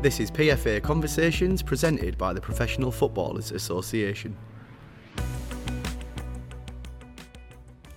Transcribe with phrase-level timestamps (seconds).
[0.00, 4.36] This is PFA Conversations presented by the Professional Footballers Association.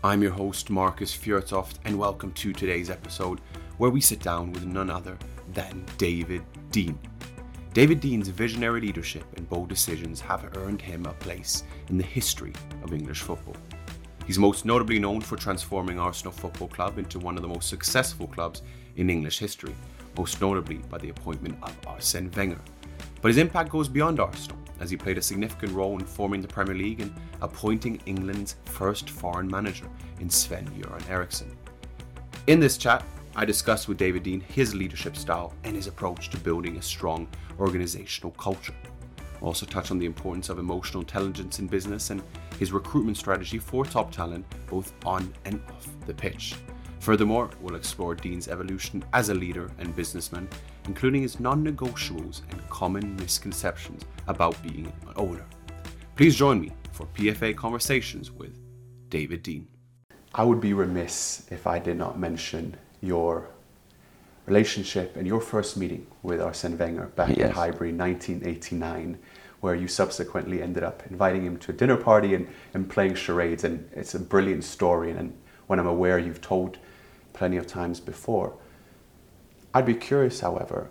[0.04, 3.40] I'm your host, Markus Fjortoft, and welcome to today's episode
[3.78, 5.16] where we sit down with none other
[5.54, 6.42] than David
[6.72, 6.98] Dein.
[7.76, 12.54] David Dein's visionary leadership and bold decisions have earned him a place in the history
[12.82, 13.58] of English football.
[14.26, 18.26] He's most notably known for transforming Arsenal Football Club into one of the most successful
[18.26, 18.64] clubs
[18.96, 19.76] in English history,
[20.18, 22.60] most notably by the appointment of Arsene Wenger.
[23.22, 26.48] But his impact goes beyond Arsenal, as he played a significant role in forming the
[26.48, 29.86] Premier League and appointing England's first foreign manager
[30.20, 31.56] in Sven Göran Eriksson.
[32.48, 36.38] In this chat, I discuss with David Dein his leadership style and his approach to
[36.38, 37.28] building a strong
[37.60, 38.74] organizational culture.
[39.18, 42.22] I also touch on the importance of emotional intelligence in business and
[42.60, 46.56] his recruitment strategy for top talent both on and off the pitch.
[47.02, 50.48] Furthermore, we'll explore Dein's evolution as a leader and businessman,
[50.86, 55.44] including his non negotiables and common misconceptions about being an owner.
[56.16, 58.56] Please join me for PFA Conversations with
[59.10, 59.66] David Dein.
[60.36, 63.50] I would be remiss if I did not mention your
[64.46, 67.50] relationship and your first meeting with Arsene Wenger back yes.
[67.50, 69.18] in Highbury 1989
[69.62, 73.64] where you subsequently ended up inviting him to a dinner party and, and playing charades
[73.64, 76.78] and it's a brilliant story and, and when I'm aware you've told
[77.34, 78.54] plenty of times before.
[79.74, 80.90] I'd be curious, however,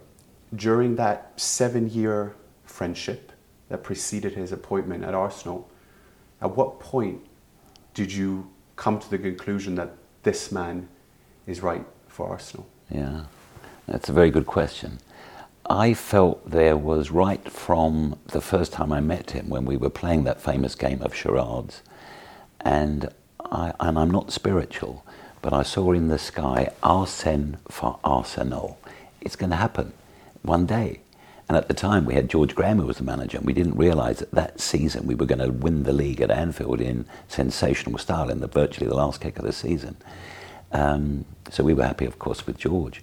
[0.55, 3.33] during that seven year friendship
[3.69, 5.69] that preceded his appointment at Arsenal,
[6.41, 7.21] at what point
[7.95, 10.89] did you come to the conclusion that this man
[11.47, 12.67] is right for Arsenal?
[12.91, 13.25] Yeah,
[13.87, 14.99] that's a very good question.
[15.69, 19.91] I felt there was right from the first time I met him when we were
[19.91, 21.83] playing that famous game of charades,
[22.61, 25.05] and I, and I'm not spiritual,
[25.43, 28.79] but I saw in the sky Arsene for Arsenal.
[29.21, 29.93] It's going to happen
[30.43, 31.01] one day.
[31.49, 33.77] And at the time, we had George Graham who was the manager, and we didn't
[33.77, 37.99] realise that that season we were going to win the league at Anfield in sensational
[37.99, 39.97] style in the virtually the last kick of the season.
[40.71, 43.03] Um, so we were happy, of course, with George.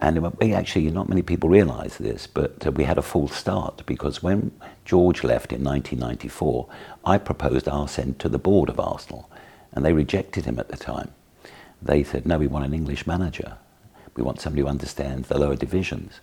[0.00, 3.82] And we actually, not many people realise this, but uh, we had a false start
[3.86, 4.50] because when
[4.84, 6.68] George left in 1994,
[7.04, 9.30] I proposed Arsene to the board of Arsenal,
[9.72, 11.12] and they rejected him at the time
[11.86, 13.56] they said, no, we want an English manager.
[14.16, 16.20] We want somebody who understands the lower divisions.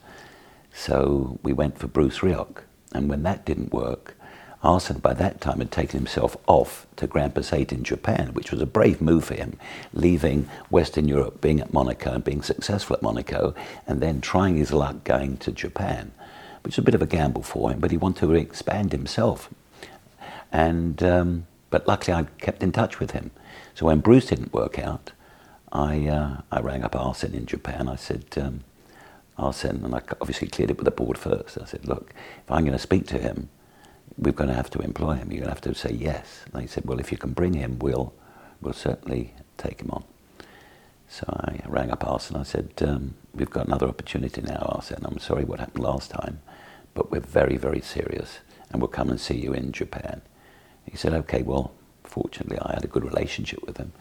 [0.73, 2.63] So we went for Bruce Rioch.
[2.93, 4.15] And when that didn't work,
[4.63, 8.61] Arsene by that time had taken himself off to Grampus 8 in Japan, which was
[8.61, 9.57] a brave move for him,
[9.93, 13.53] leaving Western Europe, being at Monaco and being successful at Monaco,
[13.85, 16.13] and then trying his luck going to Japan,
[16.63, 19.49] which was a bit of a gamble for him, but he wanted to expand himself.
[20.51, 23.31] And, um, but luckily I kept in touch with him.
[23.75, 25.11] So when Bruce didn't work out,
[25.73, 27.89] I, uh, I rang up Arsene in Japan.
[27.89, 28.61] I said, um,
[29.39, 31.57] Arsene, and I obviously cleared it with the board first.
[31.59, 32.13] I said, look,
[32.43, 33.49] if I'm going to speak to him,
[34.15, 35.31] we're going to have to employ him.
[35.31, 36.43] You're going to have to say yes.
[36.45, 38.13] And they said, well, if you can bring him, we'll,
[38.61, 40.03] we'll certainly take him on.
[41.09, 42.37] So I rang up Arsene.
[42.37, 44.99] I said, um, we've got another opportunity now, Arsene.
[45.03, 46.41] I'm sorry what happened last time,
[46.93, 50.21] but we're very, very serious, and we'll come and see you in Japan.
[50.85, 51.73] He said, okay, well,
[52.03, 53.91] fortunately, I had a good relationship with him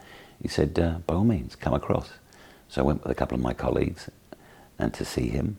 [0.43, 2.11] he said, uh, by all means, come across.
[2.67, 4.09] So I went with a couple of my colleagues
[4.77, 5.57] and to see him,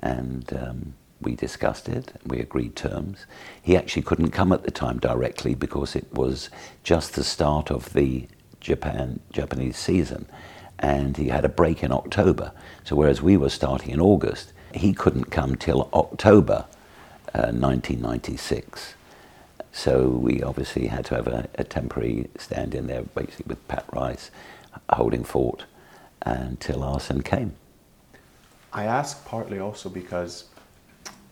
[0.00, 2.12] and um, we discussed it.
[2.24, 3.26] We agreed terms.
[3.60, 6.50] He actually couldn't come at the time directly because it was
[6.84, 8.28] just the start of the
[8.60, 10.26] Japan Japanese season,
[10.78, 12.52] and he had a break in October.
[12.84, 16.66] So whereas we were starting in August, he couldn't come till October
[17.34, 18.94] uh, 1996.
[19.76, 23.84] So we obviously had to have a, a temporary stand in there, basically with Pat
[23.92, 24.30] Rice
[24.88, 25.66] holding fort
[26.22, 27.54] until Arsene came.
[28.72, 30.46] I ask partly also because,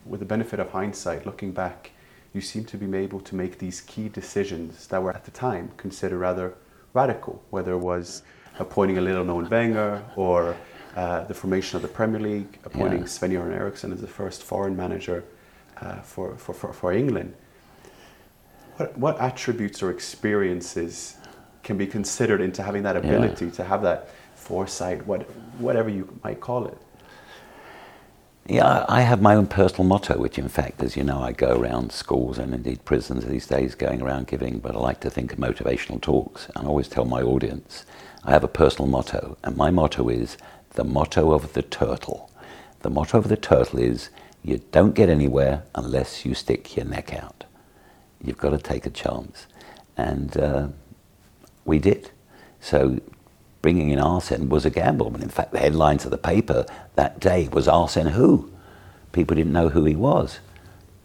[0.05, 1.89] with the benefit of hindsight, looking back,
[2.35, 5.71] you seem to be able to make these key decisions that were at the time
[5.75, 6.53] considered rather
[6.93, 8.21] radical, whether it was
[8.59, 10.55] appointing a little known Wenger or
[10.95, 13.07] uh, the formation of the Premier League, appointing yeah.
[13.07, 15.23] Sven Göran Eriksson as the first foreign manager
[15.81, 17.33] uh, for, for, for, for England.
[18.77, 21.17] What, what attributes or experiences
[21.63, 23.51] can be considered into having that ability yeah.
[23.51, 25.23] to have that foresight, what,
[25.59, 26.77] whatever you might call it?
[28.47, 31.59] Yeah, I have my own personal motto, which, in fact, as you know, I go
[31.59, 35.33] around schools and indeed prisons these days going around giving, but I like to think
[35.33, 36.47] of motivational talks.
[36.55, 37.85] And I always tell my audience
[38.23, 40.37] I have a personal motto, and my motto is
[40.71, 42.29] the motto of the turtle.
[42.81, 44.09] The motto of the turtle is
[44.43, 47.44] you don't get anywhere unless you stick your neck out.
[48.23, 49.47] You've got to take a chance.
[49.97, 50.67] And uh,
[51.63, 52.11] we did.
[52.59, 52.99] So
[53.61, 55.13] bringing in Arsene was a gamble.
[55.13, 56.65] And in fact, the headlines of the paper
[56.95, 58.51] that day was Arsene who?
[59.15, 60.39] people didn't know who he was.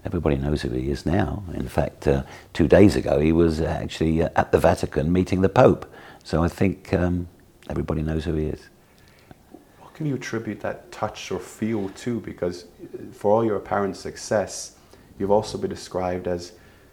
[0.04, 1.44] Everybody knows who he is now.
[1.54, 5.48] In fact, uh, two days ago, he was actually uh, at the Vatican meeting the
[5.48, 5.90] Pope.
[6.24, 7.28] So I think um,
[7.68, 8.68] everybody knows who he is.
[9.78, 12.20] What can you attribute that touch or feel to?
[12.20, 14.76] Because uh, for all your apparent success,
[15.18, 16.52] you've also been described as,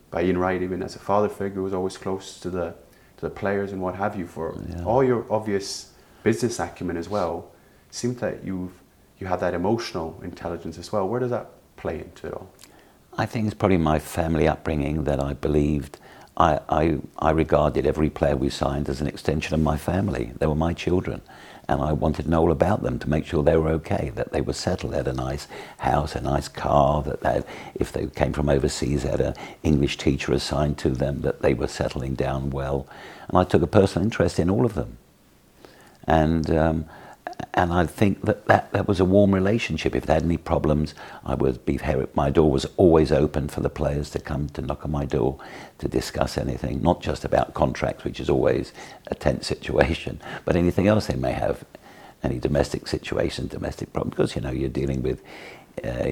[0.09, 2.75] by Ian Wright, even as a father figure who was always close to the,
[3.18, 4.27] to the players and what have you.
[4.27, 4.83] For yeah.
[4.83, 5.92] all your obvious
[6.24, 7.51] business acumen as well,
[7.92, 8.74] seems that you've
[9.19, 11.07] you have that emotional intelligence as well.
[11.07, 12.50] Where does that play into it all?
[13.18, 15.98] I think it's probably my family upbringing that I believed.
[16.38, 20.33] I, I, I regarded every player we signed as an extension of my family.
[20.38, 21.21] They were my children.
[21.69, 24.31] And I wanted to know all about them to make sure they were okay, that
[24.31, 25.47] they were settled, they had a nice
[25.79, 29.33] house, a nice car, that they had, if they came from overseas, they had an
[29.63, 32.87] English teacher assigned to them, that they were settling down well.
[33.27, 34.97] And I took a personal interest in all of them.
[36.05, 36.85] And um,
[37.54, 39.95] and I think that, that that was a warm relationship.
[39.95, 40.94] If they had any problems,
[41.25, 41.80] I would be.
[42.13, 45.39] My door was always open for the players to come to knock on my door
[45.80, 48.74] to discuss anything, not just about contracts, which is always
[49.07, 51.63] a tense situation, but anything else they may have,
[52.24, 55.22] any domestic situation, domestic problems, because you know you're dealing with
[55.84, 56.12] uh,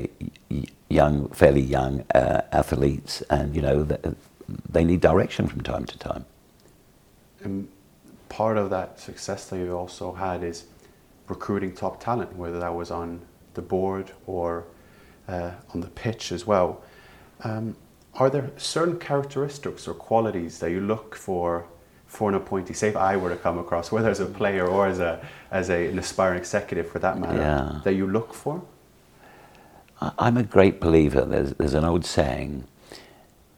[0.90, 3.84] young, fairly young uh, athletes, and you know
[4.70, 6.26] they need direction from time to time.
[7.44, 7.68] And
[8.30, 10.66] part of that success that you also had is
[11.28, 13.22] recruiting top talent, whether that was on
[13.54, 14.66] the board or
[15.28, 16.84] uh, on the pitch as well.
[17.44, 17.76] Um,
[18.16, 21.66] are there certain characteristics or qualities that you look for
[22.08, 22.74] for an appointee?
[22.74, 25.70] Say if I were to come across, whether as a player or as a as
[25.70, 27.82] a, an aspiring executive for that matter, yeah.
[27.84, 28.62] that you look for.
[30.20, 31.22] I'm a great believer.
[31.22, 32.66] There's, there's an old saying: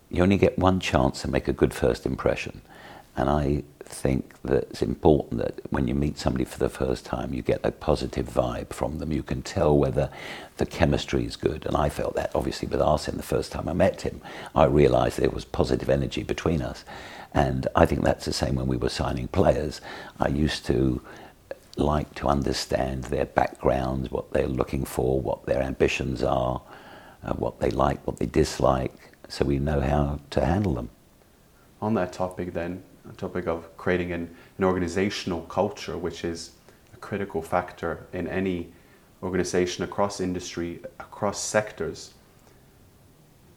[0.10, 2.62] you only get one chance to make a good first impression,
[3.18, 7.34] and I think that it's important that when you meet somebody for the first time,
[7.34, 9.12] you get a positive vibe from them.
[9.12, 10.10] You can tell whether
[10.58, 11.66] the chemistry is good.
[11.66, 14.22] And I felt that obviously with Arsene the first time I met him.
[14.56, 16.86] I realized there was positive energy between us.
[17.34, 19.81] And I think that's the same when we were signing players.
[20.19, 21.02] I used to
[21.75, 26.62] like to understand their backgrounds, what they're looking for, what their ambitions are,
[27.24, 28.94] uh, what they like, what they dislike,
[29.28, 30.90] so we know how to handle them.
[31.81, 32.81] On that topic, then,
[33.13, 36.51] topic of creating an, an organizational culture, which is
[36.94, 38.71] a critical factor in any
[39.24, 42.13] organization across industry, across sectors.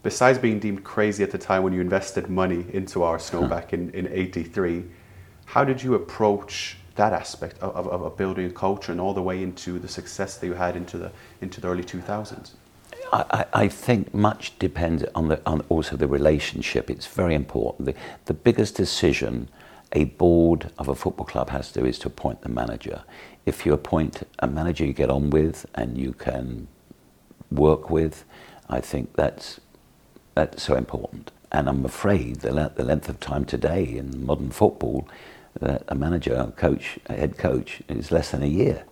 [0.03, 3.91] Besides being deemed crazy at the time when you invested money into Arsenal back in,
[3.91, 4.85] in 83,
[5.45, 9.23] how did you approach that aspect of, of, of, building a culture and all the
[9.23, 12.53] way into the success that you had into the, into the early 2000s?
[13.13, 16.91] I, I, think much depends on, the, on also the relationship.
[16.91, 17.87] It's very important.
[17.87, 17.95] The,
[18.27, 19.49] the biggest decision
[19.93, 23.03] a board of a football club has to do is to appoint the manager.
[23.47, 26.69] If you appoint a manager you get on with and you can
[27.51, 28.25] work with,
[28.69, 29.61] I think that's,
[30.35, 31.33] that's so important.
[31.51, 35.09] And I'm afraid the, the length of time today in modern football,
[35.59, 38.85] that a manager, coach, head coach, is less than a year.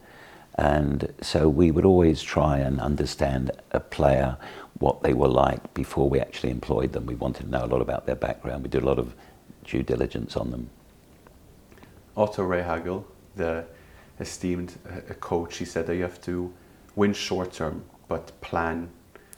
[0.58, 4.36] And so we would always try and understand a player,
[4.80, 7.06] what they were like before we actually employed them.
[7.06, 8.64] We wanted to know a lot about their background.
[8.64, 9.14] We did a lot of
[9.64, 10.68] due diligence on them.
[12.16, 13.04] Otto Rehhagel,
[13.36, 13.64] the
[14.18, 16.52] esteemed uh, coach, he said that you have to
[16.96, 18.90] win short term but plan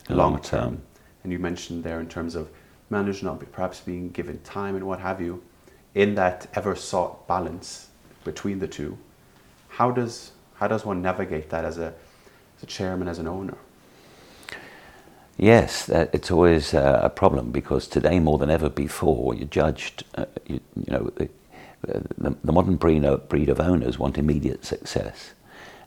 [0.09, 0.81] long term.
[1.23, 2.49] And you mentioned there in terms of
[2.89, 5.43] managers not perhaps being given time and what have you,
[5.93, 7.89] in that ever sought balance
[8.23, 8.97] between the two.
[9.67, 11.91] How does how does one navigate that as a,
[12.57, 13.57] as a chairman, as an owner?
[15.35, 20.03] Yes, it's always uh, a problem because today more than ever before, you're judged.
[20.13, 21.27] Uh, you, you, know, the,
[22.19, 25.31] the, the modern breed of, breed of owners want immediate success.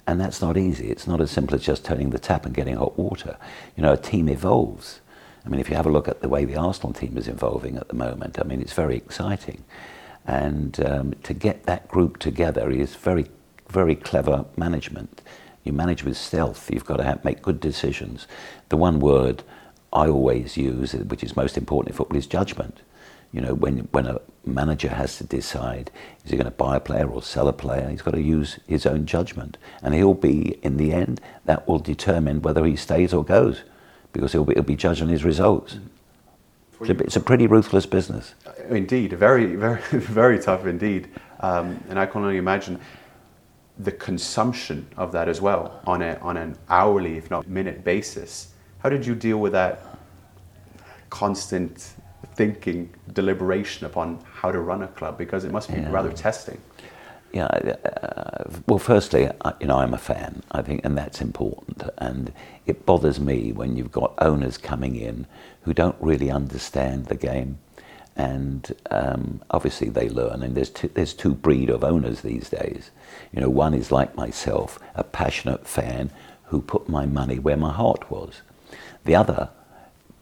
[0.09, 0.91] And that's not easy.
[0.91, 3.37] It's not as simple as just turning the tap and getting hot water.
[3.77, 5.01] You know, a team evolves.
[5.47, 7.77] I mean, if you have a look at the way the Arsenal team is evolving
[7.77, 9.63] at the moment, I mean, it's very exciting.
[10.27, 13.27] And um, to get that group together is very
[13.69, 15.23] very clever management.
[15.65, 16.71] You manage with stealth.
[16.71, 18.27] You've got to have, make good decisions.
[18.69, 19.43] The one word
[19.93, 22.81] I always use, which is most important in football, is judgment.
[23.33, 25.91] You know, when when a manager has to decide
[26.25, 28.61] is he going to buy a player or sell a player, he's got to use
[28.67, 33.13] his own judgment, and he'll be in the end that will determine whether he stays
[33.13, 33.63] or goes,
[34.13, 35.79] because he'll be, he'll be judged on his results.
[36.81, 38.35] It's a, it's a, pretty ruthless business.
[38.69, 41.09] Indeed, very, very, very tough indeed.
[41.41, 42.81] Um, and I can only imagine
[43.79, 48.53] the consumption of that as well on, a, on an hourly, if not minute basis.
[48.79, 49.99] How did you deal with that
[51.11, 51.95] constant
[52.35, 55.19] thinking, deliberation upon how to run a club?
[55.19, 55.91] Because it must be yeah.
[55.91, 56.61] rather testing.
[57.33, 61.83] Yeah, uh, well, firstly, I, you know, I'm a fan, I think, and that's important.
[61.99, 62.33] And
[62.65, 65.27] it bothers me when you've got owners coming in
[65.63, 67.59] who don't really understand the game.
[68.17, 70.43] And um, obviously, they learn.
[70.43, 72.91] And there's two, there's two breed of owners these days.
[73.33, 76.11] You know, one is like myself, a passionate fan
[76.45, 78.43] who put my money where my heart was.
[79.05, 79.51] The other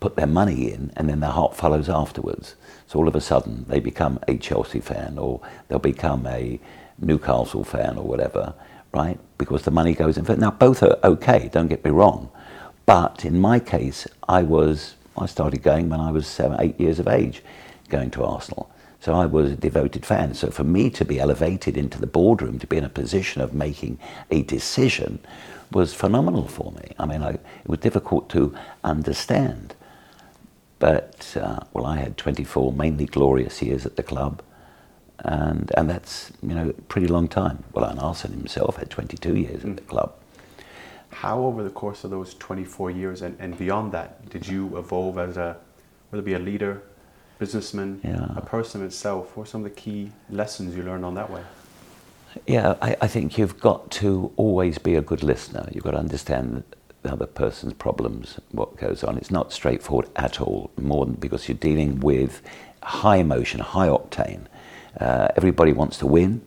[0.01, 2.57] put their money in, and then their heart follows afterwards.
[2.87, 6.59] So all of a sudden, they become a Chelsea fan, or they'll become a
[6.99, 8.55] Newcastle fan or whatever,
[8.93, 9.19] right?
[9.39, 10.25] Because the money goes in.
[10.41, 12.31] Now, both are okay, don't get me wrong.
[12.85, 16.99] But in my case, I was, I started going when I was seven, eight years
[16.99, 17.43] of age,
[17.93, 18.69] going to Arsenal.
[19.01, 20.35] So I was a devoted fan.
[20.35, 23.55] So for me to be elevated into the boardroom, to be in a position of
[23.55, 23.99] making
[24.31, 25.21] a decision,
[25.71, 26.87] was phenomenal for me.
[26.99, 29.75] I mean, I, it was difficult to understand.
[30.79, 34.43] But, uh, well, I had 24 mainly glorious years at the club
[35.25, 37.63] and and that's you know pretty long time.
[37.73, 40.15] Well, and Arsene himself had 22 years at the club.
[41.11, 45.19] How over the course of those 24 years and, and beyond that did you evolve
[45.19, 45.57] as a
[46.11, 46.83] whether it be a leader,
[47.47, 48.27] businessman, Yeah.
[48.37, 49.37] a person itself?
[49.37, 51.43] What are some of the key lessons you learned on that way?
[52.47, 55.69] Yeah, I, I think you've got to always be a good listener.
[55.73, 56.63] You've got to understand
[57.03, 59.19] the other person's problems, what goes on.
[59.19, 62.33] It's not straightforward at all, more than because you're dealing with
[63.03, 64.45] high emotion, high octane.
[65.01, 66.43] Uh, everybody wants to win,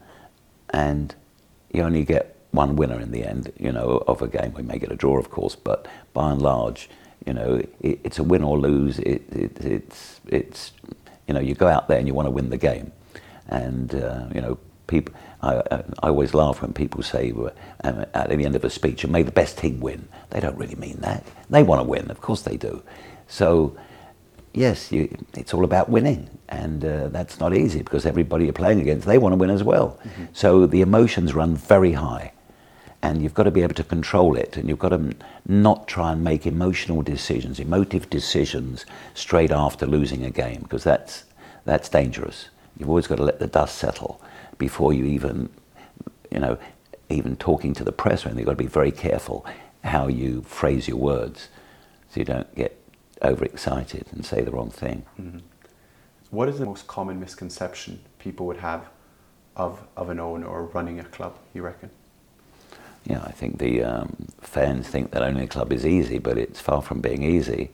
[0.69, 1.13] and
[1.73, 4.53] you only get one winner in the end, you know, of a game.
[4.53, 6.89] We may get a draw, of course, but by and large,
[7.25, 8.99] you know, it, it's a win or lose.
[8.99, 10.71] It, it, it's, it's,
[11.27, 12.91] you know, you go out there and you want to win the game,
[13.47, 15.13] and uh, you know, people.
[15.41, 17.31] I, I I always laugh when people say
[17.83, 20.57] um, at the end of a speech, "And may the best team win." They don't
[20.57, 21.23] really mean that.
[21.49, 22.83] They want to win, of course they do.
[23.27, 23.75] So
[24.53, 28.81] yes, you, it's all about winning, and uh, that's not easy because everybody you're playing
[28.81, 29.99] against, they want to win as well.
[30.33, 32.31] So the emotions run very high,
[33.05, 35.13] and you've got to be able to control it, and you've got to
[35.47, 38.83] not try and make emotional decisions, emotive decisions
[39.13, 41.23] straight after losing a game because that's
[41.65, 42.49] that's dangerous.
[42.77, 44.19] You've always got to let the dust settle
[44.57, 45.49] before you even,
[46.31, 46.57] you know,
[47.09, 48.25] even talking to the press.
[48.25, 48.39] Or anything.
[48.39, 49.45] You've got to be very careful
[49.83, 51.49] how you phrase your words,
[52.09, 52.75] so you don't get
[53.21, 55.05] overexcited and say the wrong thing.
[55.21, 55.39] Mm-hmm.
[56.31, 58.89] What is the most common misconception people would have
[59.55, 61.91] of, of an owner or running a club, you reckon?
[63.05, 66.59] Yeah, I think the um, fans think that owning a club is easy, but it's
[66.59, 67.69] far from being easy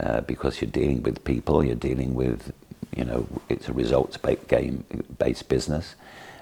[0.00, 2.52] uh, because you're dealing with people, you're dealing with,
[2.96, 5.94] you know, it's a results-based game-based business,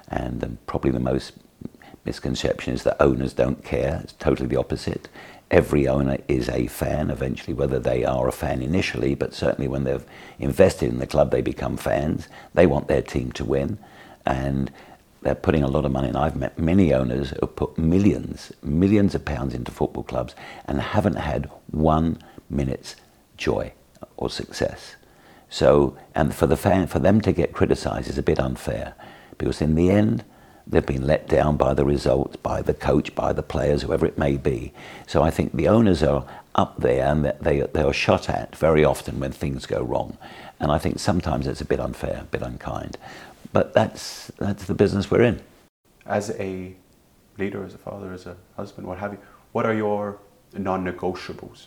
[0.09, 1.35] and um, probably the most
[2.07, 4.01] misconception is that owners don't care.
[4.03, 5.09] It's totally the opposite.
[5.51, 9.85] Every owner is a fan eventually, whether they are a fan initially, but certainly when
[9.85, 10.07] they've
[10.39, 12.29] invested in the club, they become fans.
[12.55, 13.79] They want their team to win,
[14.25, 14.73] and
[15.23, 16.09] they're putting a lot of money.
[16.09, 20.35] And I've met many owners who put millions, millions of pounds into football clubs
[20.67, 22.19] and haven't had one
[22.51, 22.97] minute's
[23.37, 23.73] joy
[24.17, 24.97] or success.
[25.49, 28.95] So, and for the fan, for them to get criticised is a bit unfair,
[29.37, 30.25] because in the end,
[30.67, 34.17] they've been let down by the results, by the coach, by the players, whoever it
[34.17, 34.73] may be.
[35.07, 36.25] So I think the owners are
[36.55, 40.17] up there and they they are shot at very often when things go wrong,
[40.61, 42.97] and I think sometimes it's a bit unfair, a bit unkind,
[43.53, 45.41] but that's that's the business we're in.
[46.07, 46.75] As a
[47.39, 49.19] leader, as a father, as a husband, what have you,
[49.53, 50.19] what are your
[50.57, 51.67] non negotiables?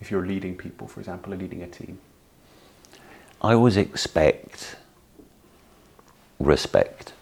[0.00, 1.98] If you're leading people, for example, or leading a team.
[3.42, 4.76] I always expect
[6.38, 7.12] respect.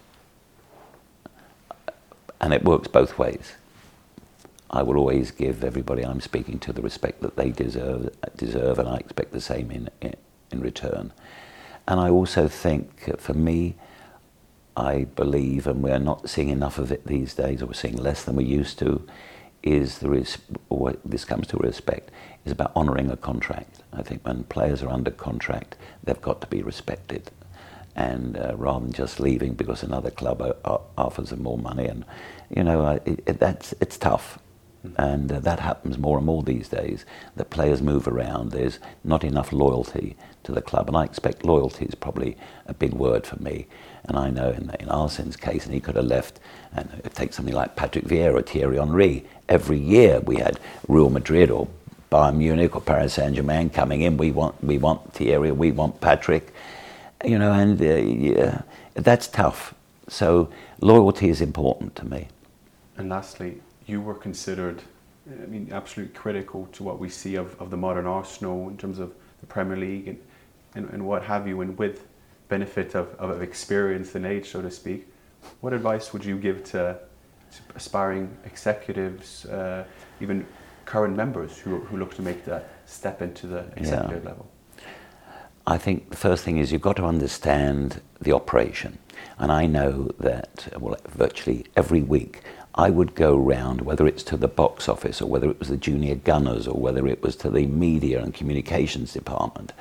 [2.41, 3.53] And it works both ways.
[4.71, 8.87] I will always give everybody I'm speaking to the respect that they deserve, deserve and
[8.87, 10.15] I expect the same in, in,
[10.51, 11.11] in return.
[11.89, 13.75] And I also think, uh, for me,
[14.77, 18.23] I believe, and we're not seeing enough of it these days, or we're seeing less
[18.23, 19.01] than we used to,
[19.63, 20.37] is there is,
[20.69, 22.11] or this comes to respect,
[22.45, 23.81] is about honouring a contract.
[23.91, 27.31] I think when players are under contract, they've got to be respected.
[27.95, 31.87] And uh, rather than just leaving because another club o- o- offers them more money,
[31.87, 32.05] and
[32.55, 34.37] you know, uh, it, it, that's it's tough,
[34.97, 37.05] and uh, that happens more and more these days.
[37.35, 38.51] That players move around.
[38.51, 42.93] There's not enough loyalty to the club, and I expect loyalty is probably a big
[42.93, 43.67] word for me.
[44.05, 46.39] And I know in, in Arsene's case, and he could have left,
[46.73, 49.25] and take something like Patrick Vieira, or Thierry Henry.
[49.49, 51.67] Every year we had Real Madrid or
[52.11, 54.17] Bayern Munich or Paris Saint Germain coming in.
[54.17, 56.53] We want we want Thierry, we want Patrick,
[57.23, 58.61] you know, and uh, yeah,
[58.95, 59.73] that's tough.
[60.07, 60.49] So
[60.81, 62.27] loyalty is important to me.
[62.97, 64.81] And lastly, you were considered,
[65.27, 68.99] I mean, absolutely critical to what we see of, of the modern Arsenal in terms
[68.99, 70.19] of the Premier League and,
[70.75, 72.07] and, and what have you, and with
[72.47, 75.07] benefit of, of experience and age, so to speak.
[75.61, 76.99] What advice would you give to,
[77.51, 79.85] to aspiring executives, uh,
[80.21, 80.45] even
[80.85, 84.29] current members who, who look to make the step into the executive yeah.
[84.29, 84.49] level?
[85.67, 88.97] I think the first thing is you've got to understand the operation.
[89.37, 92.41] And I know that, well, virtually every week
[92.79, 95.75] I would go round, whether it's to the box office or whether it was the
[95.75, 99.73] junior gunners or whether it was to the media and communications department,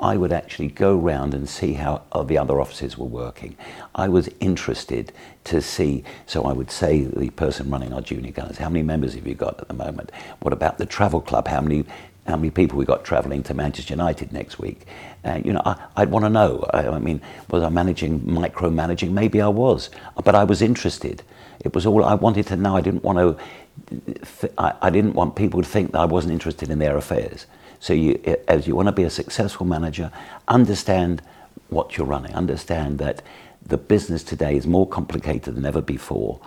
[0.00, 3.56] I would actually go round and see how the other offices were working.
[3.94, 5.12] I was interested
[5.44, 9.14] to see, so I would say the person running our junior gunners, how many members
[9.14, 10.10] have you got at the moment?
[10.40, 11.46] What about the travel club?
[11.46, 11.84] How many
[12.26, 14.86] how many people we got travelling to Manchester United next week.
[15.24, 16.68] Uh, you know, I, would want to know.
[16.72, 19.10] I, I, mean, was I managing, micromanaging?
[19.10, 19.90] Maybe I was,
[20.22, 21.22] but I was interested.
[21.64, 22.76] It was all I wanted to know.
[22.76, 24.50] I didn't want to.
[24.58, 27.46] I, I, didn't want people to think that I wasn't interested in their affairs.
[27.78, 30.12] So, you, as you want to be a successful manager,
[30.48, 31.22] understand
[31.68, 32.34] what you're running.
[32.34, 33.22] Understand that
[33.64, 36.40] the business today is more complicated than ever before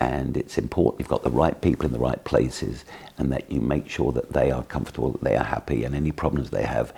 [0.00, 2.84] and it's important you've got the right people in the right places
[3.18, 6.12] and that you make sure that they are comfortable, that they are happy, and any
[6.12, 6.92] problems they have,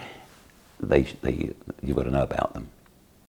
[0.80, 1.50] they, they,
[1.82, 2.68] you've got to know about them.